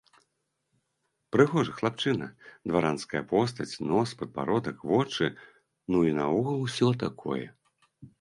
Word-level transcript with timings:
Прыгожы 1.35 1.73
хлапчына, 1.81 2.27
дваранская 2.71 3.21
постаць, 3.33 3.69
нос, 3.91 4.09
падбародак, 4.21 4.77
вочы, 4.93 5.27
ну, 5.91 5.97
і 6.13 6.15
наогул 6.19 6.57
усё 6.65 6.87
такое! 7.05 7.45